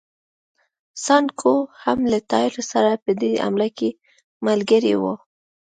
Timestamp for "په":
3.03-3.11